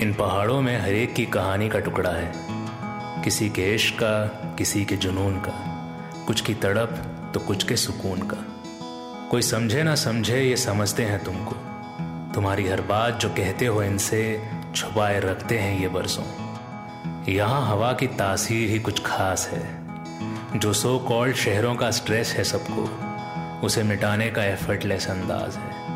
[0.00, 2.32] इन पहाड़ों में हरेक की कहानी का टुकड़ा है।
[3.22, 4.26] किसी के इश्क का,
[4.58, 5.52] किसी के जुनून का।
[6.26, 6.88] कुछ की तड़प
[7.34, 8.36] तो कुछ के सुकून का।
[9.30, 11.56] कोई समझे ना समझे, ये समझते हैं तुमको।
[12.34, 16.24] तुम्हारी हर बात जो कहते हो इनसे छुपाए रखते हैं ये बरसों।
[17.32, 19.82] यहाँ हवा की तासीर ही कुछ खास है।
[20.58, 22.90] जो सो कॉल्ड शहरों का स्ट्रेस है सबको,
[23.66, 25.86] उसे मिटाने का एफर्टलेस अंदाज है।